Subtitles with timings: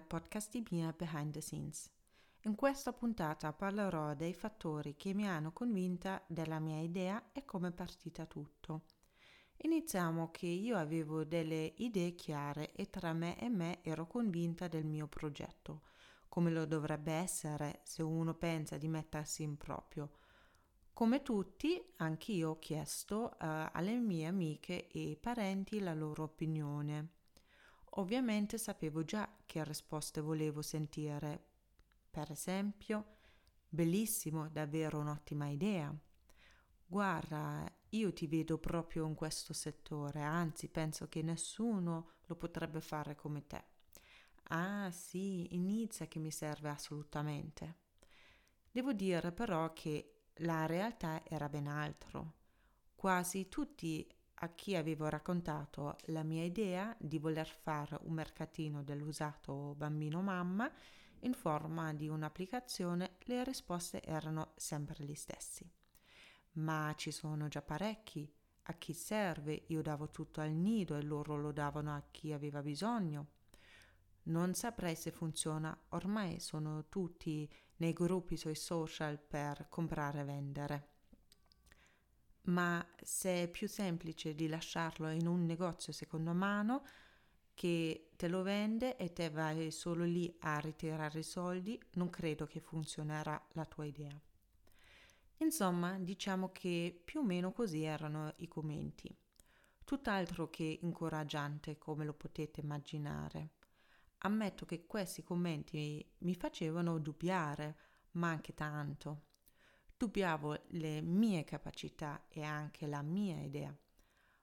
[0.00, 1.90] al podcast di Mia Behind the Scenes.
[2.44, 7.68] In questa puntata parlerò dei fattori che mi hanno convinta della mia idea e come
[7.68, 8.84] è partita tutto.
[9.58, 14.86] Iniziamo che io avevo delle idee chiare e tra me e me ero convinta del
[14.86, 15.82] mio progetto,
[16.28, 20.12] come lo dovrebbe essere se uno pensa di mettersi in proprio.
[20.94, 27.19] Come tutti, anch'io ho chiesto uh, alle mie amiche e parenti la loro opinione.
[27.94, 31.44] Ovviamente sapevo già che risposte volevo sentire.
[32.10, 33.16] Per esempio,
[33.68, 35.94] bellissimo, davvero un'ottima idea.
[36.86, 43.14] Guarda, io ti vedo proprio in questo settore, anzi penso che nessuno lo potrebbe fare
[43.14, 43.64] come te.
[44.52, 47.78] Ah sì, inizia che mi serve assolutamente.
[48.70, 52.34] Devo dire però che la realtà era ben altro.
[52.94, 54.06] Quasi tutti
[54.42, 60.70] a chi avevo raccontato la mia idea di voler fare un mercatino dell'usato bambino mamma
[61.20, 65.70] in forma di un'applicazione, le risposte erano sempre le stesse.
[66.52, 68.32] Ma ci sono già parecchi.
[68.64, 69.64] A chi serve?
[69.66, 73.26] Io davo tutto al nido e loro lo davano a chi aveva bisogno.
[74.24, 80.89] Non saprei se funziona, ormai sono tutti nei gruppi sui social per comprare e vendere
[82.50, 86.84] ma se è più semplice di lasciarlo in un negozio seconda mano
[87.54, 92.46] che te lo vende e te vai solo lì a ritirare i soldi, non credo
[92.46, 94.18] che funzionerà la tua idea.
[95.38, 99.14] Insomma, diciamo che più o meno così erano i commenti.
[99.84, 103.50] Tutt'altro che incoraggiante come lo potete immaginare.
[104.18, 107.76] Ammetto che questi commenti mi facevano dubbiare,
[108.12, 109.28] ma anche tanto
[110.00, 113.76] dubbiavo le mie capacità e anche la mia idea.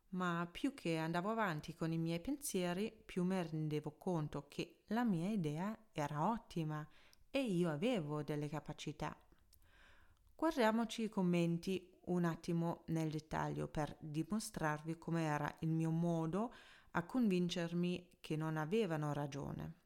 [0.09, 5.03] Ma più che andavo avanti con i miei pensieri, più mi rendevo conto che la
[5.03, 6.88] mia idea era ottima
[7.31, 9.19] e io avevo delle capacità.
[10.35, 16.53] Guardiamoci i commenti un attimo nel dettaglio per dimostrarvi com'era il mio modo
[16.91, 19.85] a convincermi che non avevano ragione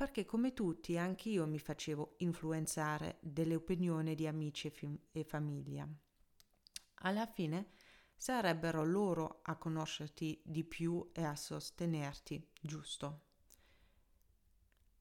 [0.00, 5.24] perché come tutti anche io mi facevo influenzare delle opinioni di amici e, fam- e
[5.24, 5.86] famiglia.
[7.02, 7.72] Alla fine
[8.16, 13.24] sarebbero loro a conoscerti di più e a sostenerti, giusto?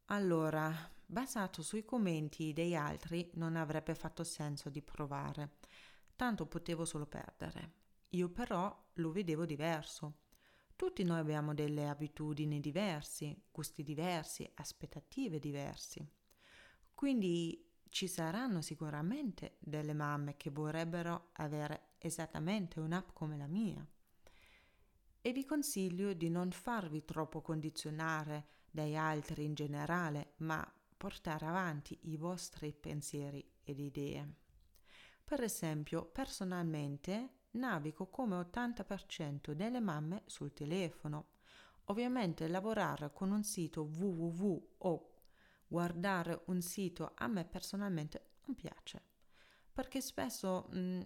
[0.07, 0.69] Allora,
[1.05, 5.59] basato sui commenti degli altri non avrebbe fatto senso di provare,
[6.17, 7.71] tanto potevo solo perdere.
[8.09, 10.17] Io però lo vedevo diverso.
[10.79, 16.12] Tutti noi abbiamo delle abitudini diverse, gusti diversi, aspettative diverse.
[16.95, 23.85] Quindi ci saranno sicuramente delle mamme che vorrebbero avere esattamente un'app come la mia.
[25.19, 32.00] E vi consiglio di non farvi troppo condizionare dagli altri in generale, ma portare avanti
[32.03, 34.34] i vostri pensieri ed idee.
[35.25, 41.29] Per esempio, personalmente navigo come 80% delle mamme sul telefono.
[41.85, 45.13] Ovviamente lavorare con un sito www o
[45.67, 49.01] guardare un sito a me personalmente non piace,
[49.71, 51.01] perché spesso mh, mm,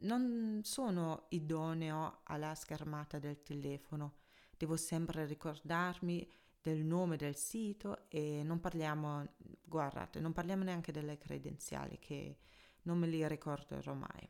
[0.00, 4.18] non sono idoneo alla schermata del telefono.
[4.56, 6.28] Devo sempre ricordarmi
[6.60, 9.24] del nome del sito e non parliamo,
[9.62, 12.38] guardate, non parliamo neanche delle credenziali che
[12.82, 14.28] non me li ricorderò mai.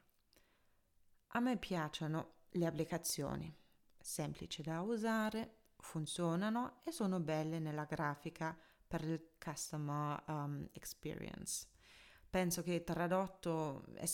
[1.32, 3.54] A me piacciono le applicazioni,
[4.00, 11.68] semplici da usare, funzionano e sono belle nella grafica per il customer um, experience.
[12.30, 14.06] Penso che tradotto è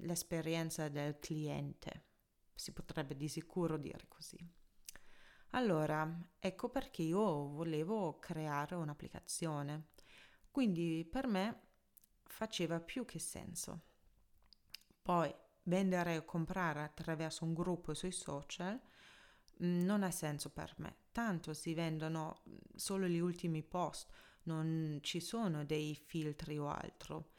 [0.00, 2.06] l'esperienza del cliente,
[2.54, 4.38] si potrebbe di sicuro dire così.
[5.52, 6.06] Allora,
[6.38, 9.88] ecco perché io volevo creare un'applicazione.
[10.50, 11.62] Quindi per me
[12.24, 13.82] faceva più che senso.
[15.00, 15.34] Poi
[15.68, 18.80] vendere o comprare attraverso un gruppo sui social
[19.62, 20.96] mm, non ha senso per me.
[21.12, 24.10] Tanto si vendono mm, solo gli ultimi post,
[24.44, 27.32] non ci sono dei filtri o altro.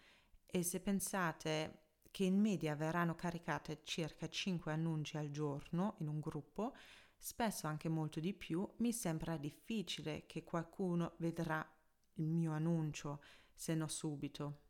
[0.46, 6.20] E se pensate che in media verranno caricate circa 5 annunci al giorno in un
[6.20, 6.76] gruppo,
[7.18, 11.68] spesso anche molto di più, mi sembra difficile che qualcuno vedrà
[12.16, 13.22] il mio annuncio
[13.54, 14.69] se no subito.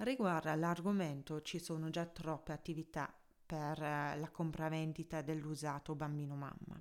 [0.00, 3.12] Riguardo all'argomento ci sono già troppe attività
[3.44, 6.80] per eh, la compravendita dell'usato bambino mamma.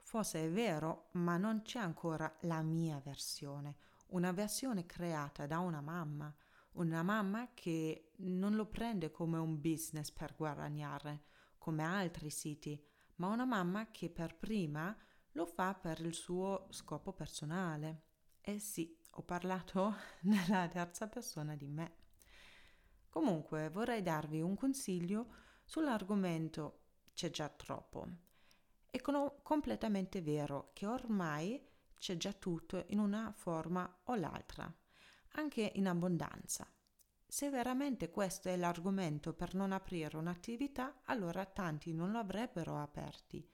[0.00, 3.76] Forse è vero, ma non c'è ancora la mia versione,
[4.08, 6.34] una versione creata da una mamma,
[6.72, 11.26] una mamma che non lo prende come un business per guadagnare,
[11.56, 12.84] come altri siti,
[13.16, 14.96] ma una mamma che per prima
[15.32, 18.02] lo fa per il suo scopo personale.
[18.40, 22.02] Eh sì, ho parlato nella terza persona di me.
[23.14, 25.34] Comunque vorrei darvi un consiglio
[25.64, 26.80] sull'argomento
[27.14, 28.08] c'è già troppo.
[28.90, 31.64] È con- completamente vero che ormai
[31.96, 34.68] c'è già tutto in una forma o l'altra,
[35.34, 36.68] anche in abbondanza.
[37.24, 43.48] Se veramente questo è l'argomento per non aprire un'attività, allora tanti non lo avrebbero aperti.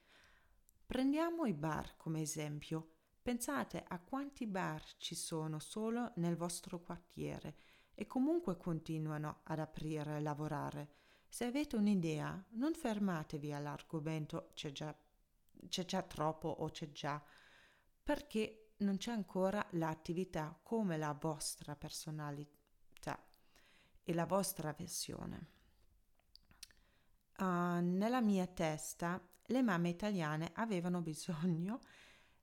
[0.87, 2.95] Prendiamo i bar come esempio.
[3.21, 7.57] Pensate a quanti bar ci sono solo nel vostro quartiere
[7.95, 10.89] e comunque continuano ad aprire e lavorare.
[11.29, 14.95] Se avete un'idea, non fermatevi all'argomento c'è già,
[15.69, 17.23] c'è già troppo o c'è già,
[18.03, 23.23] perché non c'è ancora l'attività come la vostra personalità
[24.03, 25.59] e la vostra versione.
[27.39, 31.81] Uh, nella mia testa le mamme italiane avevano bisogno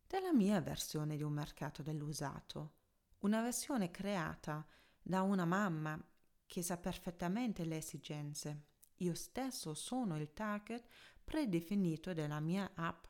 [0.08, 2.76] della mia versione di un mercato dell'usato,
[3.20, 4.66] una versione creata
[5.08, 5.98] da una mamma
[6.46, 8.66] che sa perfettamente le esigenze.
[8.98, 10.86] Io stesso sono il target
[11.24, 13.06] predefinito della mia app,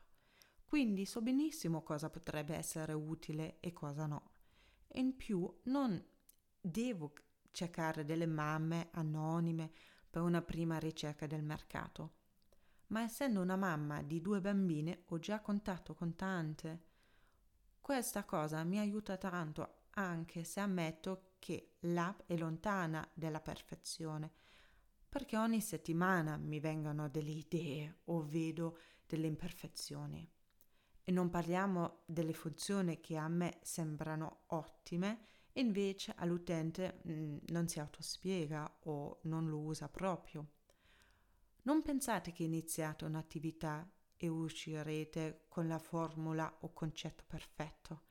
[0.64, 4.30] quindi so benissimo cosa potrebbe essere utile e cosa no.
[4.92, 6.00] In più non
[6.60, 7.14] devo
[7.50, 9.72] cercare delle mamme anonime
[10.08, 12.12] per una prima ricerca del mercato.
[12.88, 16.84] Ma essendo una mamma di due bambine ho già contatto con tante.
[17.80, 24.32] Questa cosa mi aiuta tanto anche se ammetto che l'app è lontana dalla perfezione,
[25.08, 30.30] perché ogni settimana mi vengono delle idee o vedo delle imperfezioni.
[31.02, 35.20] E non parliamo delle funzioni che a me sembrano ottime
[35.52, 40.52] e invece all'utente mm, non si autospiega o non lo usa proprio.
[41.62, 48.02] Non pensate che iniziate un'attività e uscirete con la formula o concetto perfetto,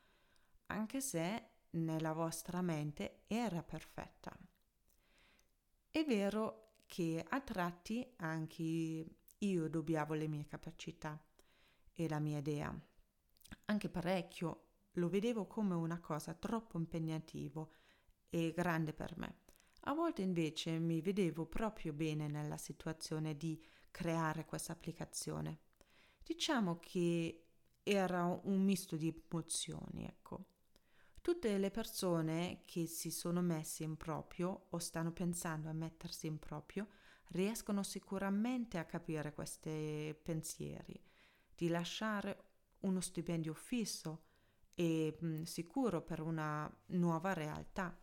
[0.68, 4.38] anche se nella vostra mente era perfetta.
[5.90, 9.06] È vero che a tratti anche
[9.40, 11.22] io dubbiavo le mie capacità
[11.94, 12.74] e la mia idea,
[13.66, 17.74] anche parecchio lo vedevo come una cosa troppo impegnativo
[18.30, 19.42] e grande per me.
[19.82, 25.60] A volte invece mi vedevo proprio bene nella situazione di creare questa applicazione.
[26.24, 27.46] Diciamo che
[27.84, 30.46] era un misto di emozioni, ecco.
[31.28, 36.40] Tutte le persone che si sono messe in proprio o stanno pensando a mettersi in
[36.40, 36.88] proprio
[37.32, 40.98] riescono sicuramente a capire questi pensieri,
[41.54, 42.44] di lasciare
[42.80, 44.24] uno stipendio fisso
[44.74, 47.94] e mh, sicuro per una nuova realtà,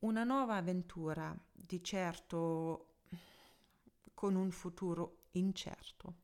[0.00, 2.96] una nuova avventura, di certo
[4.12, 6.14] con un futuro incerto.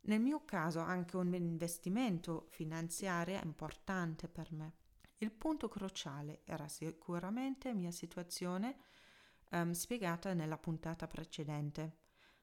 [0.00, 4.86] Nel mio caso anche un investimento finanziario è importante per me.
[5.20, 8.76] Il punto cruciale era sicuramente mia situazione
[9.50, 11.98] um, spiegata nella puntata precedente.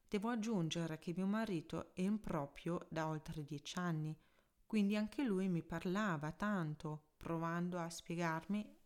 [0.10, 4.18] Devo aggiungere che mio marito è in proprio da oltre dieci anni,
[4.66, 8.78] quindi anche lui mi parlava tanto, provando a spiegarmi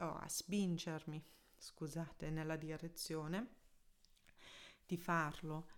[0.00, 1.24] o a spingermi,
[1.56, 3.54] scusate, nella direzione
[4.84, 5.68] di farlo.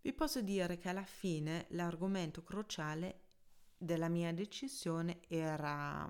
[0.00, 3.24] Vi posso dire che alla fine l'argomento cruciale
[3.76, 6.08] della mia decisione era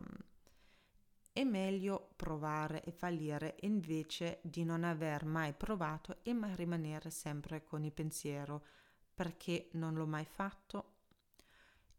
[1.36, 7.62] è meglio provare e fallire invece di non aver mai provato e mai rimanere sempre
[7.62, 8.64] con il pensiero
[9.12, 10.94] perché non l'ho mai fatto.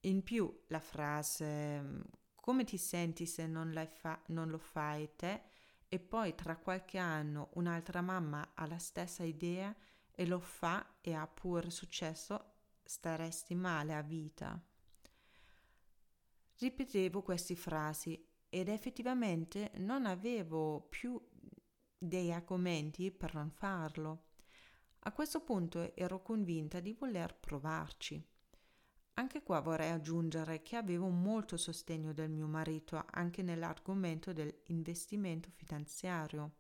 [0.01, 2.01] In più la frase
[2.34, 5.44] come ti senti se non, fa- non lo fai te
[5.88, 9.72] e poi tra qualche anno un'altra mamma ha la stessa idea
[10.10, 14.60] e lo fa e ha pure successo, staresti male a vita.
[16.56, 21.20] Ripetevo queste frasi ed effettivamente non avevo più
[21.98, 24.25] dei argomenti per non farlo.
[25.00, 28.24] A questo punto ero convinta di voler provarci.
[29.13, 36.58] Anche qua vorrei aggiungere che avevo molto sostegno del mio marito anche nell'argomento dell'investimento finanziario.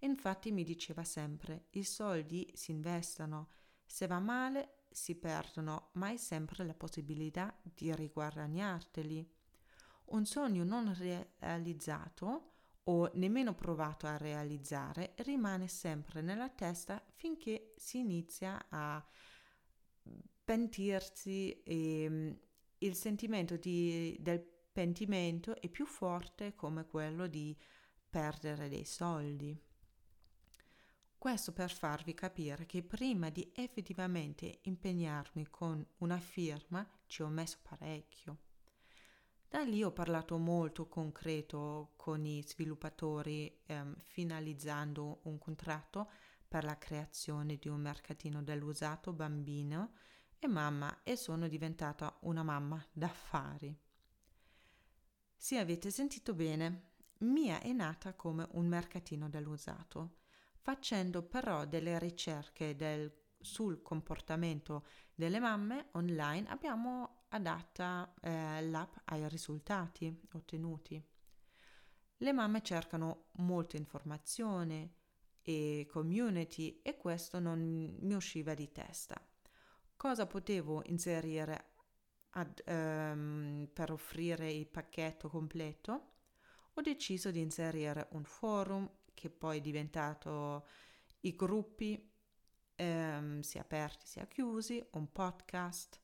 [0.00, 3.48] Infatti mi diceva sempre, i soldi si investono,
[3.84, 9.37] se va male si perdono, ma hai sempre la possibilità di riguadagnarteli
[10.10, 12.52] un sogno non realizzato
[12.84, 19.04] o nemmeno provato a realizzare rimane sempre nella testa finché si inizia a
[20.44, 22.30] pentirsi e mm,
[22.78, 24.40] il sentimento di, del
[24.72, 27.54] pentimento è più forte come quello di
[28.08, 29.60] perdere dei soldi.
[31.18, 37.58] Questo per farvi capire che prima di effettivamente impegnarmi con una firma ci ho messo
[37.60, 38.47] parecchio.
[39.50, 46.10] Da lì ho parlato molto concreto con i sviluppatori, ehm, finalizzando un contratto
[46.46, 49.92] per la creazione di un mercatino dell'usato bambino
[50.38, 53.74] e mamma e sono diventata una mamma d'affari.
[55.34, 56.90] Sì, avete sentito bene,
[57.20, 60.18] Mia è nata come un mercatino dell'usato,
[60.60, 69.28] facendo però delle ricerche del, sul comportamento delle mamme online abbiamo adatta eh, l'app ai
[69.28, 71.02] risultati ottenuti.
[72.20, 74.94] Le mamme cercano molta informazione
[75.42, 79.20] e community e questo non mi usciva di testa.
[79.96, 81.72] Cosa potevo inserire
[82.30, 86.12] ad, um, per offrire il pacchetto completo?
[86.74, 90.66] Ho deciso di inserire un forum che poi è diventato
[91.20, 92.10] i gruppi
[92.76, 96.00] um, sia aperti sia chiusi, un podcast,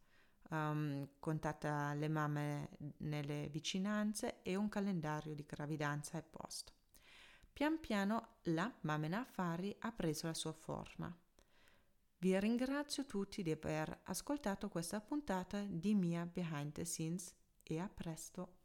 [0.55, 6.73] um, contatta le mamme nelle vicinanze e un calendario di gravidanza e post.
[7.53, 11.15] Pian piano la Mamena Affari ha preso la sua forma.
[12.19, 17.89] Vi ringrazio tutti di aver ascoltato questa puntata di Mia Behind the Scenes e a
[17.89, 18.64] presto!